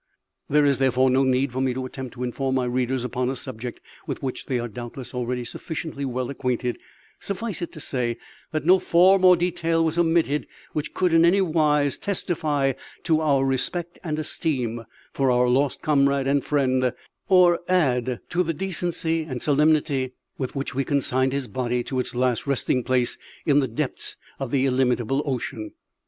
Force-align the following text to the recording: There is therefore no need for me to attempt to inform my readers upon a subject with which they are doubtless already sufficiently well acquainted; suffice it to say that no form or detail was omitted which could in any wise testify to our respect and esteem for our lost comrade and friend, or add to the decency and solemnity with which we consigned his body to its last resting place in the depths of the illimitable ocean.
There 0.49 0.65
is 0.65 0.79
therefore 0.79 1.11
no 1.11 1.23
need 1.23 1.51
for 1.53 1.61
me 1.61 1.75
to 1.75 1.85
attempt 1.85 2.15
to 2.15 2.23
inform 2.23 2.55
my 2.55 2.65
readers 2.65 3.05
upon 3.05 3.29
a 3.29 3.35
subject 3.35 3.81
with 4.07 4.23
which 4.23 4.47
they 4.47 4.57
are 4.57 4.67
doubtless 4.67 5.13
already 5.13 5.43
sufficiently 5.45 6.05
well 6.05 6.31
acquainted; 6.31 6.79
suffice 7.19 7.61
it 7.61 7.71
to 7.73 7.79
say 7.79 8.17
that 8.51 8.65
no 8.65 8.79
form 8.79 9.23
or 9.23 9.35
detail 9.37 9.85
was 9.85 9.99
omitted 9.99 10.47
which 10.73 10.95
could 10.95 11.13
in 11.13 11.23
any 11.23 11.39
wise 11.39 11.99
testify 11.99 12.73
to 13.03 13.21
our 13.21 13.45
respect 13.45 13.99
and 14.03 14.17
esteem 14.17 14.85
for 15.13 15.29
our 15.29 15.47
lost 15.47 15.83
comrade 15.83 16.25
and 16.27 16.43
friend, 16.45 16.93
or 17.29 17.59
add 17.67 18.21
to 18.29 18.41
the 18.41 18.55
decency 18.55 19.21
and 19.21 19.39
solemnity 19.43 20.13
with 20.35 20.55
which 20.55 20.73
we 20.73 20.83
consigned 20.83 21.31
his 21.31 21.47
body 21.47 21.83
to 21.83 21.99
its 21.99 22.15
last 22.15 22.47
resting 22.47 22.83
place 22.83 23.19
in 23.45 23.59
the 23.59 23.67
depths 23.67 24.15
of 24.39 24.49
the 24.49 24.65
illimitable 24.65 25.21
ocean. 25.27 25.73